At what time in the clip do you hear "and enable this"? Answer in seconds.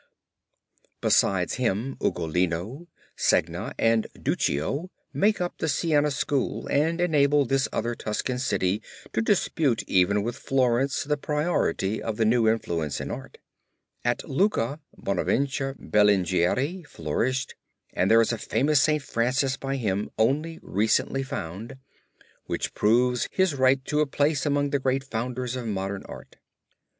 6.69-7.69